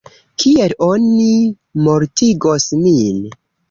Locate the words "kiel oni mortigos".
0.43-2.71